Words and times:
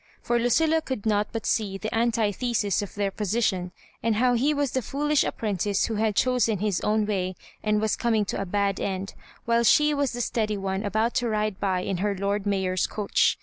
For 0.23 0.39
Lucilla 0.39 0.81
could 0.81 1.05
not 1.05 1.27
but 1.31 1.45
see 1.45 1.77
the 1.77 1.93
antithesis 1.93 2.81
of 2.81 2.95
their 2.95 3.11
position, 3.11 3.71
and 4.01 4.15
how 4.15 4.33
he 4.33 4.51
was 4.51 4.71
the 4.71 4.81
foolish 4.81 5.23
apprentice 5.23 5.85
who 5.85 5.93
had 5.93 6.15
chosen 6.15 6.57
his 6.57 6.81
own 6.81 7.05
way 7.05 7.35
and 7.61 7.79
was 7.79 7.95
coming 7.95 8.25
to 8.25 8.41
a 8.41 8.45
bad 8.47 8.79
end, 8.79 9.13
while 9.45 9.61
she 9.63 9.93
was 9.93 10.13
the 10.13 10.21
steady 10.21 10.57
one 10.57 10.83
about 10.83 11.13
to 11.17 11.29
ride 11.29 11.59
by 11.59 11.81
in 11.81 11.97
her 11.97 12.15
Lord 12.15 12.47
Mayor's 12.47 12.87
coach. 12.87 13.37